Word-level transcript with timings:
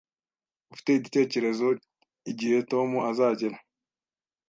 Ufite 0.73 0.89
igitekerezo 0.93 1.67
igihe 2.31 2.57
Tom 2.71 2.89
azagera? 3.09 3.57